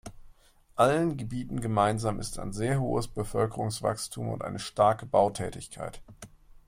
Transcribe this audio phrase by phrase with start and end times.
[0.77, 6.01] Allen Gebieten gemeinsam ist ein sehr hohes Bevölkerungswachstum und eine starke Bautätigkeit.